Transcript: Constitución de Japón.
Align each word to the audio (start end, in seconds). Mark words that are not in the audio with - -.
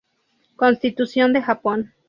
Constitución 0.55 1.31
de 1.31 1.43
Japón. 1.43 1.93